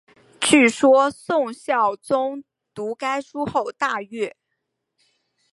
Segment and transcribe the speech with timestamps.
[0.39, 4.35] 据说宋孝宗读该书后大悦。